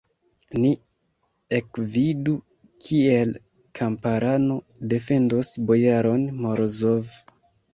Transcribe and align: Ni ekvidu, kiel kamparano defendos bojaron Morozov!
Ni 0.61 0.69
ekvidu, 1.57 2.33
kiel 2.85 3.35
kamparano 3.81 4.59
defendos 4.95 5.53
bojaron 5.69 6.25
Morozov! 6.43 7.17